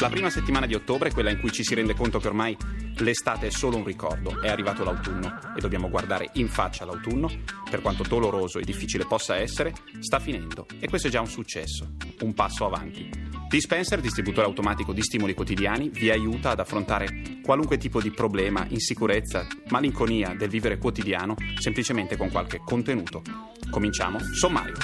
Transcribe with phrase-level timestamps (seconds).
[0.00, 2.56] La prima settimana di ottobre è quella in cui ci si rende conto che ormai
[2.96, 7.30] l'estate è solo un ricordo, è arrivato l'autunno e dobbiamo guardare in faccia l'autunno,
[7.70, 11.92] per quanto doloroso e difficile possa essere, sta finendo e questo è già un successo,
[12.22, 13.08] un passo avanti.
[13.48, 19.46] Dispenser, distributore automatico di stimoli quotidiani, vi aiuta ad affrontare qualunque tipo di problema, insicurezza,
[19.68, 23.22] malinconia del vivere quotidiano, semplicemente con qualche contenuto.
[23.70, 24.74] Cominciamo, sommario.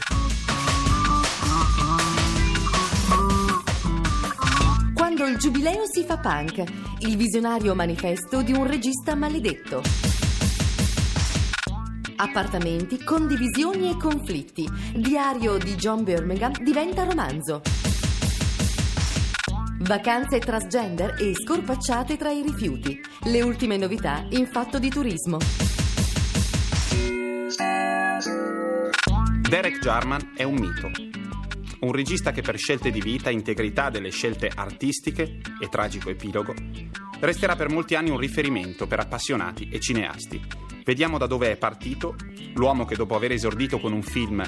[5.32, 6.62] Il giubileo si fa punk,
[6.98, 9.82] il visionario manifesto di un regista maledetto.
[12.16, 14.68] Appartamenti, condivisioni e conflitti.
[14.94, 17.62] Diario di John Birmingham diventa romanzo.
[19.78, 23.00] Vacanze transgender e scorpacciate tra i rifiuti.
[23.24, 25.38] Le ultime novità in fatto di turismo.
[29.48, 31.21] Derek Jarman è un mito.
[31.82, 36.54] Un regista che per scelte di vita, integrità delle scelte artistiche e tragico epilogo,
[37.18, 40.40] resterà per molti anni un riferimento per appassionati e cineasti.
[40.84, 42.14] Vediamo da dove è partito
[42.54, 44.44] l'uomo che dopo aver esordito con un film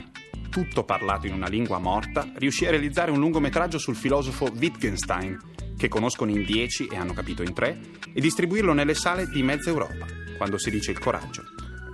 [0.48, 5.36] tutto parlato in una lingua morta, riuscì a realizzare un lungometraggio sul filosofo Wittgenstein,
[5.76, 7.80] che conoscono in dieci e hanno capito in tre,
[8.12, 11.42] e distribuirlo nelle sale di mezza Europa, quando si dice il coraggio.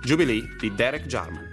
[0.03, 1.49] Jubilee di Derek Jarman.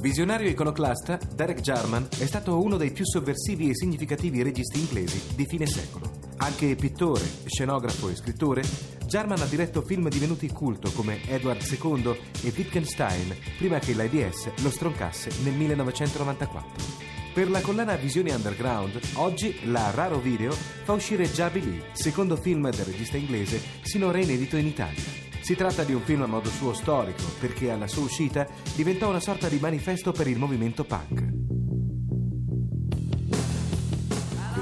[0.00, 5.44] Visionario iconoclasta, Derek Jarman è stato uno dei più sovversivi e significativi registi inglesi di
[5.44, 6.12] fine secolo.
[6.36, 8.62] Anche pittore, scenografo e scrittore,
[9.06, 14.70] Jarman ha diretto film divenuti culto come Edward II e Wittgenstein, prima che l'ABS lo
[14.70, 17.08] stroncasse nel 1994.
[17.34, 22.84] Per la collana Visioni Underground, oggi la Raro Video fa uscire Jubilee, secondo film del
[22.84, 25.07] regista inglese sinora inedito in Italia.
[25.48, 29.18] Si tratta di un film a modo suo storico, perché alla sua uscita diventò una
[29.18, 31.37] sorta di manifesto per il movimento punk.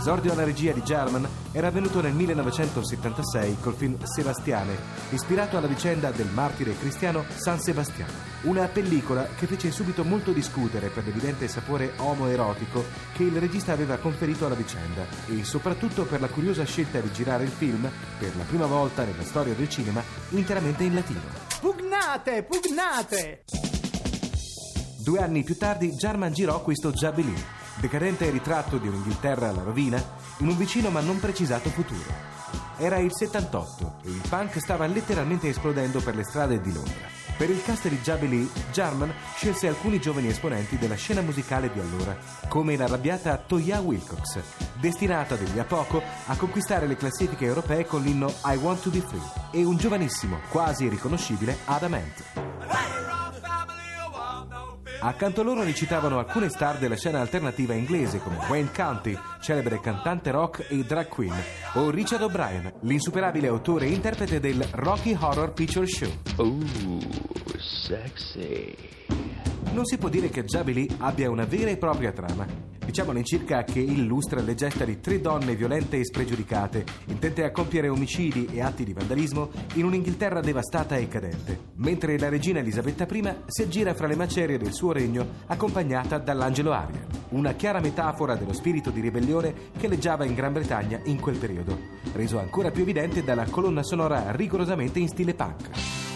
[0.06, 4.78] L'esordio alla regia di Jarman era avvenuto nel 1976 col film Sebastiane,
[5.10, 8.12] ispirato alla vicenda del martire cristiano San Sebastiano.
[8.42, 12.84] Una pellicola che fece subito molto discutere per l'evidente sapore omoerotico
[13.14, 17.42] che il regista aveva conferito alla vicenda e soprattutto per la curiosa scelta di girare
[17.42, 17.90] il film,
[18.20, 21.20] per la prima volta nella storia del cinema, interamente in latino.
[21.58, 23.42] Pugnate, pugnate!
[25.02, 30.02] Due anni più tardi Jarman girò questo Jubilee, decadente ritratto di un'Inghilterra alla rovina,
[30.38, 32.34] in un vicino ma non precisato futuro.
[32.78, 37.16] Era il 78 e il punk stava letteralmente esplodendo per le strade di Londra.
[37.36, 42.16] Per il cast di Jubilee, Jarman scelse alcuni giovani esponenti della scena musicale di allora,
[42.48, 44.40] come l'arrabbiata Toya Wilcox,
[44.80, 49.00] destinata lì a poco a conquistare le classifiche europee con l'inno I Want to Be
[49.00, 49.20] Free,
[49.50, 52.85] e un giovanissimo, quasi irriconoscibile Adam Ant.
[54.98, 60.30] Accanto a loro recitavano alcune star della scena alternativa inglese come Wayne County, celebre cantante
[60.30, 61.34] rock e drag queen,
[61.74, 66.10] o Richard O'Brien, l'insuperabile autore e interprete del Rocky Horror Picture Show.
[66.38, 67.00] Ooh,
[67.58, 68.74] sexy.
[69.72, 72.75] Non si può dire che Jubilee abbia una vera e propria trama.
[72.86, 77.88] Diciamo all'incirca che illustra le gesta di tre donne violente e spregiudicate, intente a compiere
[77.88, 83.34] omicidi e atti di vandalismo in un'Inghilterra devastata e cadente, mentre la regina Elisabetta I
[83.46, 88.52] si aggira fra le macerie del suo regno accompagnata dall'angelo Ariel, una chiara metafora dello
[88.52, 91.76] spirito di ribellione che leggiava in Gran Bretagna in quel periodo,
[92.14, 96.15] reso ancora più evidente dalla colonna sonora rigorosamente in stile punk.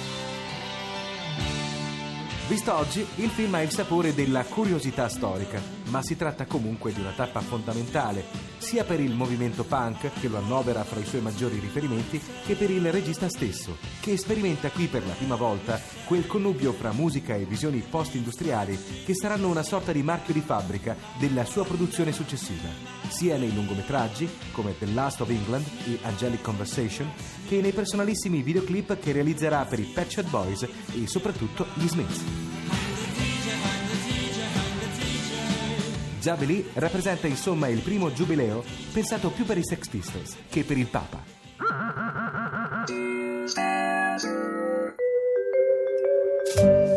[2.50, 6.98] Visto oggi, il film ha il sapore della curiosità storica, ma si tratta comunque di
[6.98, 8.24] una tappa fondamentale,
[8.58, 12.68] sia per il movimento punk, che lo annovera fra i suoi maggiori riferimenti, che per
[12.70, 17.44] il regista stesso, che sperimenta qui per la prima volta quel connubio fra musica e
[17.44, 23.36] visioni post-industriali che saranno una sorta di marchio di fabbrica della sua produzione successiva, sia
[23.36, 27.10] nei lungometraggi, come The Last of England e Angelic Conversation,
[27.46, 32.22] che nei personalissimi videoclip che realizzerà per i Shop Boys e soprattutto gli Smiths.
[36.20, 38.62] Jubilee rappresenta insomma il primo giubileo
[38.92, 42.09] pensato più per i Sex Pistols che per il Papa.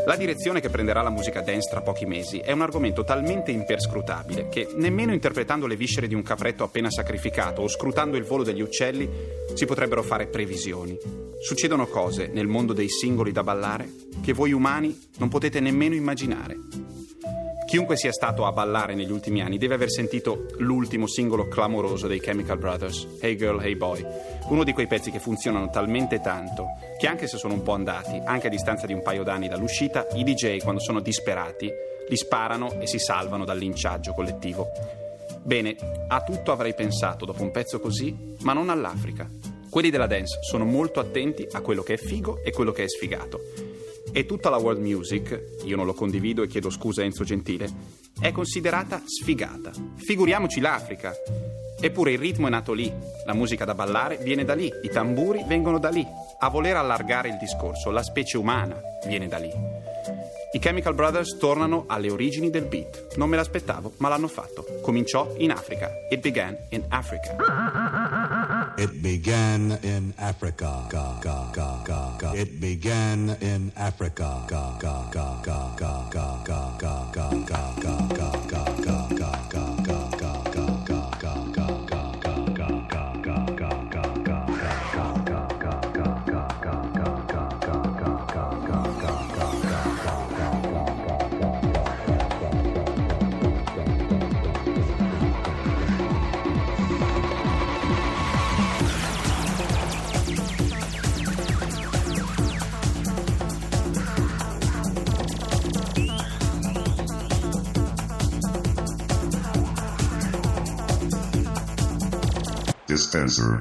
[0.06, 4.50] La direzione che prenderà la musica dance tra pochi mesi è un argomento talmente imperscrutabile
[4.50, 8.60] che nemmeno interpretando le viscere di un capretto appena sacrificato o scrutando il volo degli
[8.60, 9.10] uccelli
[9.54, 10.98] si potrebbero fare previsioni.
[11.40, 13.90] Succedono cose nel mondo dei singoli da ballare
[14.22, 16.58] che voi umani non potete nemmeno immaginare.
[17.66, 22.20] Chiunque sia stato a ballare negli ultimi anni deve aver sentito l'ultimo singolo clamoroso dei
[22.20, 24.06] Chemical Brothers, Hey Girl, Hey Boy,
[24.50, 26.68] uno di quei pezzi che funzionano talmente tanto
[27.00, 30.08] che anche se sono un po' andati, anche a distanza di un paio d'anni dall'uscita,
[30.14, 31.72] i DJ quando sono disperati
[32.08, 34.68] li sparano e si salvano dal linciaggio collettivo.
[35.42, 35.76] Bene,
[36.08, 39.30] a tutto avrei pensato dopo un pezzo così, ma non all'Africa.
[39.70, 42.88] Quelli della dance sono molto attenti a quello che è figo e quello che è
[42.88, 43.73] sfigato.
[44.16, 47.68] E tutta la world music, io non lo condivido e chiedo scusa a Enzo Gentile,
[48.20, 49.72] è considerata sfigata.
[49.96, 51.12] Figuriamoci l'Africa.
[51.80, 52.94] Eppure il ritmo è nato lì,
[53.26, 56.06] la musica da ballare viene da lì, i tamburi vengono da lì.
[56.40, 59.50] A voler allargare il discorso, la specie umana viene da lì.
[60.54, 63.16] I Chemical Brothers tornano alle origini del beat.
[63.16, 64.64] Non me l'aspettavo, ma l'hanno fatto.
[64.84, 65.90] Cominciò in Africa.
[66.12, 67.83] It began in Africa.
[68.78, 70.88] It began in Africa.
[72.34, 74.42] It began in Africa.
[112.94, 113.60] Dispenser.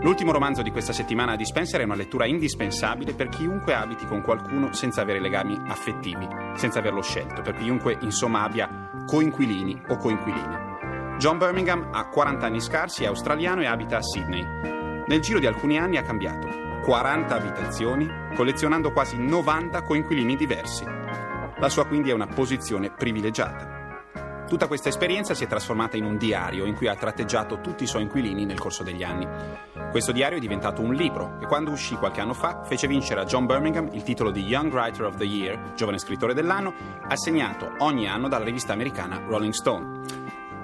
[0.00, 4.22] L'ultimo romanzo di questa settimana a Dispenser è una lettura indispensabile per chiunque abiti con
[4.22, 11.16] qualcuno senza avere legami affettivi, senza averlo scelto, per chiunque insomma abbia coinquilini o coinquiline.
[11.18, 14.42] John Birmingham ha 40 anni scarsi, è australiano e abita a Sydney.
[15.06, 16.48] Nel giro di alcuni anni ha cambiato
[16.82, 20.99] 40 abitazioni, collezionando quasi 90 coinquilini diversi.
[21.60, 24.44] La sua quindi è una posizione privilegiata.
[24.48, 27.86] Tutta questa esperienza si è trasformata in un diario in cui ha tratteggiato tutti i
[27.86, 29.28] suoi inquilini nel corso degli anni.
[29.90, 33.24] Questo diario è diventato un libro e quando uscì qualche anno fa fece vincere a
[33.24, 36.72] John Birmingham il titolo di Young Writer of the Year, giovane scrittore dell'anno,
[37.06, 40.00] assegnato ogni anno dalla rivista americana Rolling Stone.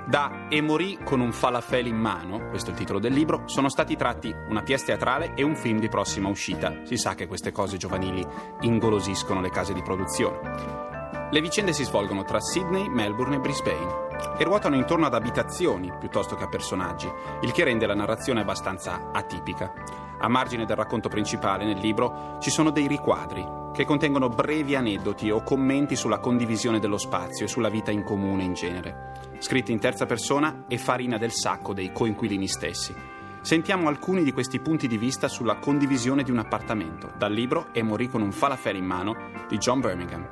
[0.08, 3.68] Da E morì con un falafel in mano, questo è il titolo del libro, sono
[3.68, 6.82] stati tratti una pièce teatrale e un film di prossima uscita.
[6.84, 8.24] Si sa che queste cose giovanili
[8.60, 11.28] ingolosiscono le case di produzione.
[11.28, 14.04] Le vicende si svolgono tra Sydney, Melbourne e Brisbane
[14.38, 17.10] e ruotano intorno ad abitazioni piuttosto che a personaggi,
[17.40, 19.72] il che rende la narrazione abbastanza atipica.
[20.20, 25.30] A margine del racconto principale nel libro ci sono dei riquadri che contengono brevi aneddoti
[25.30, 29.78] o commenti sulla condivisione dello spazio e sulla vita in comune in genere, scritti in
[29.78, 32.94] terza persona e farina del sacco dei coinquilini stessi.
[33.42, 37.82] Sentiamo alcuni di questi punti di vista sulla condivisione di un appartamento, dal libro E
[37.82, 39.14] morì con un falafel in mano
[39.46, 40.26] di John Birmingham.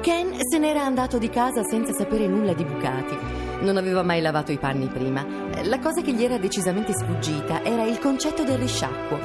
[0.00, 3.16] Ken se n'era andato di casa senza sapere nulla di bucati.
[3.60, 5.24] Non aveva mai lavato i panni prima.
[5.62, 9.18] La cosa che gli era decisamente sfuggita era il concetto del risciacquo.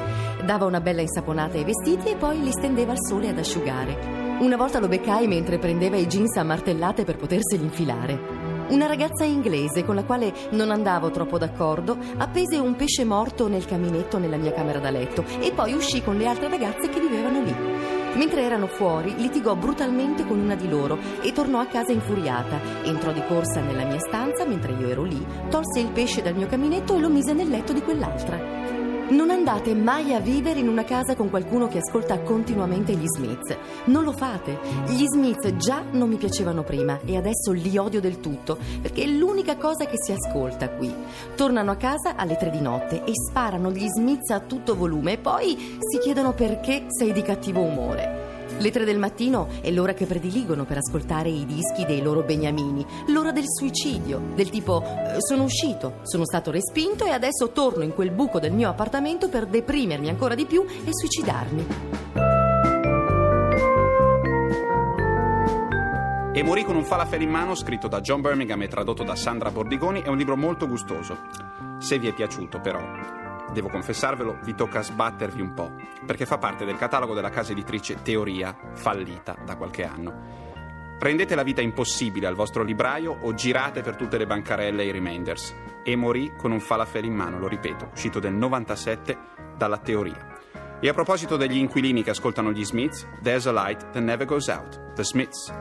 [0.48, 4.38] Dava una bella insaponata ai vestiti e poi li stendeva al sole ad asciugare.
[4.40, 8.18] Una volta lo beccai mentre prendeva i jeans a martellate per poterseli infilare.
[8.70, 13.66] Una ragazza inglese con la quale non andavo troppo d'accordo appese un pesce morto nel
[13.66, 17.44] caminetto nella mia camera da letto e poi uscì con le altre ragazze che vivevano
[17.44, 17.56] lì.
[18.16, 22.58] Mentre erano fuori, litigò brutalmente con una di loro e tornò a casa infuriata.
[22.84, 26.48] Entrò di corsa nella mia stanza mentre io ero lì, tolse il pesce dal mio
[26.48, 28.67] caminetto e lo mise nel letto di quell'altra.
[29.10, 33.56] Non andate mai a vivere in una casa con qualcuno che ascolta continuamente gli Smiths.
[33.86, 34.60] Non lo fate.
[34.88, 39.08] Gli Smiths già non mi piacevano prima e adesso li odio del tutto, perché è
[39.08, 40.94] l'unica cosa che si ascolta qui.
[41.36, 45.18] Tornano a casa alle tre di notte e sparano gli Smiths a tutto volume e
[45.20, 48.17] poi si chiedono perché sei di cattivo umore.
[48.60, 52.84] Le tre del mattino è l'ora che prediligono per ascoltare i dischi dei loro beniamini,
[53.08, 57.94] l'ora del suicidio, del tipo eh, sono uscito, sono stato respinto e adesso torno in
[57.94, 61.66] quel buco del mio appartamento per deprimermi ancora di più e suicidarmi.
[66.34, 69.52] E morì con un falafel in mano, scritto da John Birmingham e tradotto da Sandra
[69.52, 71.18] Bordigoni, è un libro molto gustoso.
[71.80, 72.80] Se vi è piaciuto, però,
[73.52, 75.72] devo confessarvelo, vi tocca sbattervi un po',
[76.06, 80.46] perché fa parte del catalogo della casa editrice Teoria, fallita da qualche anno.
[81.00, 84.92] Rendete la vita impossibile al vostro libraio o girate per tutte le bancarelle e i
[84.92, 85.56] remainders.
[85.84, 89.18] E morì con un falafel in mano, lo ripeto, uscito del 97
[89.56, 90.36] dalla teoria.
[90.80, 94.48] E a proposito degli inquilini che ascoltano gli Smiths, There's a light that never goes
[94.48, 94.94] out.
[94.94, 95.52] The Smiths.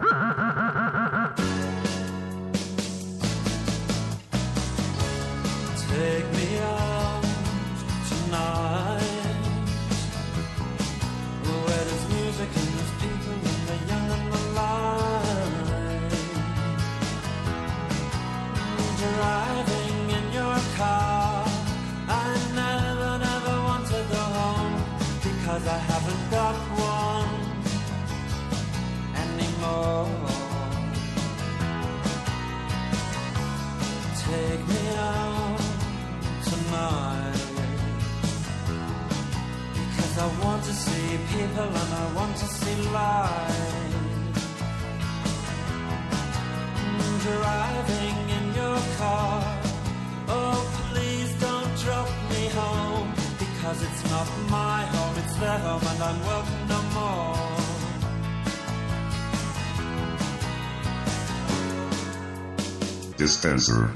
[25.69, 27.33] I haven't got one
[29.25, 30.09] anymore.
[34.27, 35.61] Take me out
[36.45, 37.43] tonight
[39.75, 42.67] Because I want to see people and I want to see
[46.83, 49.43] Mm, Driving in your car.
[50.29, 50.59] Oh
[50.91, 53.09] please don't drop me home
[53.39, 55.06] Because it's not my home,
[55.41, 57.37] their home and I'm welcome no more
[63.17, 63.93] Dispenser.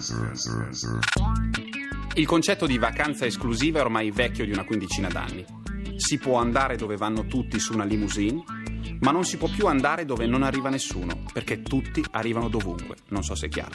[2.15, 5.45] Il concetto di vacanza esclusiva è ormai vecchio di una quindicina d'anni.
[5.97, 8.43] Si può andare dove vanno tutti su una limousine,
[9.01, 12.97] ma non si può più andare dove non arriva nessuno, perché tutti arrivano dovunque.
[13.09, 13.75] Non so se è chiaro.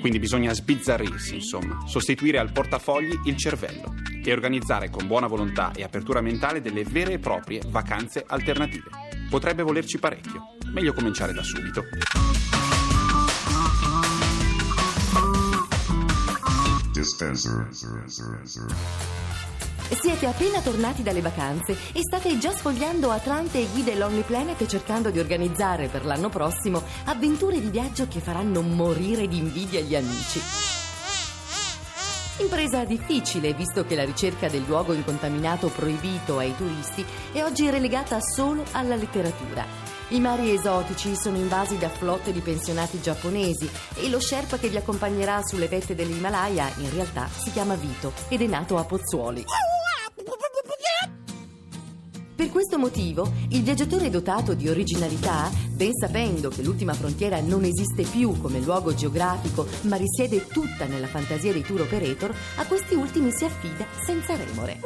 [0.00, 3.94] Quindi bisogna sbizzarrirsi, insomma, sostituire al portafogli il cervello
[4.30, 8.90] e organizzare con buona volontà e apertura mentale delle vere e proprie vacanze alternative.
[9.30, 10.54] Potrebbe volerci parecchio.
[10.72, 11.82] Meglio cominciare da subito.
[20.00, 25.10] Siete appena tornati dalle vacanze e state già sfogliando Atlante e guide Lonely Planet cercando
[25.10, 30.85] di organizzare per l'anno prossimo avventure di viaggio che faranno morire di invidia gli amici.
[32.38, 37.02] Impresa difficile, visto che la ricerca del luogo incontaminato proibito ai turisti
[37.32, 39.64] è oggi relegata solo alla letteratura.
[40.08, 44.76] I mari esotici sono invasi da flotte di pensionati giapponesi e lo Sherpa che vi
[44.76, 49.44] accompagnerà sulle vette dell'Himalaya in realtà si chiama Vito ed è nato a Pozzuoli.
[52.36, 58.02] Per questo motivo, il viaggiatore dotato di originalità, ben sapendo che l'ultima frontiera non esiste
[58.02, 63.30] più come luogo geografico, ma risiede tutta nella fantasia dei tour operator, a questi ultimi
[63.30, 64.80] si affida senza remore.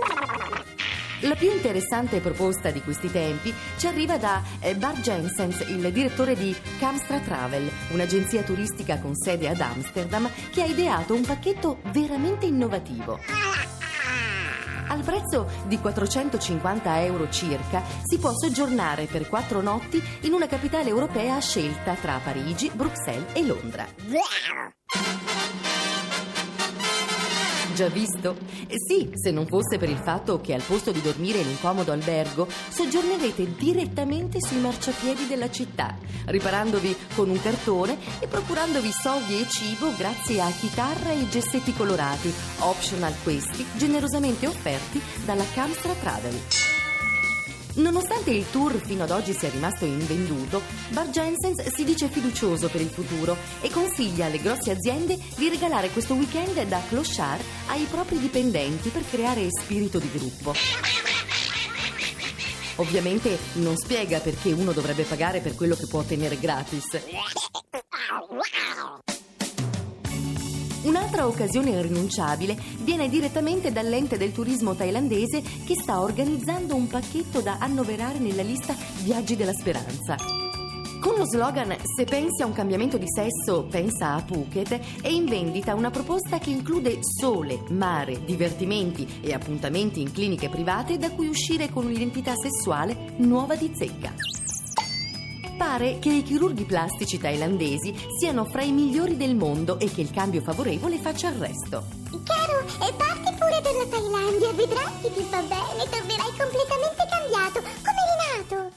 [1.22, 6.36] La più interessante proposta di questi tempi ci arriva da eh, Bart Jensens, il direttore
[6.36, 12.46] di Camstra Travel, un'agenzia turistica con sede ad Amsterdam, che ha ideato un pacchetto veramente
[12.46, 13.79] innovativo.
[14.90, 20.88] Al prezzo di 450 euro circa si può soggiornare per quattro notti in una capitale
[20.88, 23.86] europea scelta tra Parigi, Bruxelles e Londra.
[27.80, 28.36] Già visto?
[28.66, 31.58] Eh, Sì, se non fosse per il fatto che al posto di dormire in un
[31.60, 35.96] comodo albergo, soggiornerete direttamente sui marciapiedi della città,
[36.26, 42.30] riparandovi con un cartone e procurandovi soldi e cibo grazie a chitarra e gessetti colorati,
[42.58, 46.79] optional questi generosamente offerti dalla Camstra Travel.
[47.74, 52.80] Nonostante il tour fino ad oggi sia rimasto invenduto, Bar Jensens si dice fiducioso per
[52.80, 58.18] il futuro e consiglia alle grosse aziende di regalare questo weekend da clochard ai propri
[58.18, 60.52] dipendenti per creare spirito di gruppo.
[62.76, 66.98] Ovviamente non spiega perché uno dovrebbe pagare per quello che può ottenere gratis.
[70.82, 77.58] Un'altra occasione irrinunciabile viene direttamente dall'ente del turismo thailandese che sta organizzando un pacchetto da
[77.60, 80.16] annoverare nella lista Viaggi della Speranza.
[81.00, 85.26] Con lo slogan Se pensi a un cambiamento di sesso, pensa a Phuket, è in
[85.26, 91.28] vendita una proposta che include sole, mare, divertimenti e appuntamenti in cliniche private da cui
[91.28, 94.39] uscire con un'identità sessuale nuova di zecca.
[95.60, 100.10] Pare che i chirurghi plastici thailandesi siano fra i migliori del mondo e che il
[100.10, 101.84] cambio favorevole faccia il resto.
[102.24, 107.60] Caro, e parti pure per la Thailandia, vedrai che ti fa bene, tornerai completamente cambiato,
[107.84, 108.00] come
[108.48, 108.70] rinato.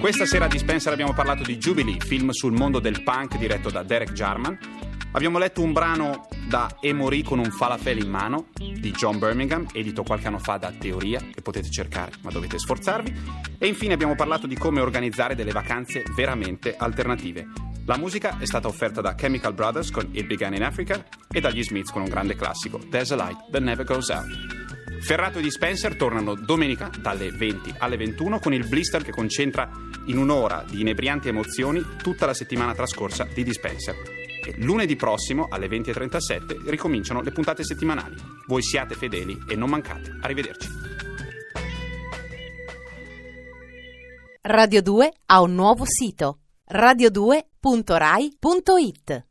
[0.00, 3.82] Questa sera a Dispenser abbiamo parlato di Jubilee, film sul mondo del punk diretto da
[3.82, 4.58] Derek Jarman.
[5.16, 9.66] Abbiamo letto un brano da E morì con un falafel in mano di John Birmingham,
[9.72, 13.14] edito qualche anno fa da Teoria, che potete cercare ma dovete sforzarvi.
[13.56, 17.46] E infine abbiamo parlato di come organizzare delle vacanze veramente alternative.
[17.86, 21.64] La musica è stata offerta da Chemical Brothers con It Began in Africa e dagli
[21.64, 24.26] Smiths con un grande classico, There's a Light That Never Goes Out.
[25.00, 29.66] Ferrato e Dispenser tornano domenica dalle 20 alle 21 con il blister che concentra
[30.06, 34.24] in un'ora di inebrianti emozioni tutta la settimana trascorsa di Dispenser.
[34.58, 38.14] Lunedì prossimo alle 20.37 ricominciano le puntate settimanali.
[38.46, 40.16] Voi siate fedeli e non mancate.
[40.20, 40.68] Arrivederci.
[44.42, 46.38] Radio 2 ha un nuovo sito
[46.70, 49.25] radio2.rai.it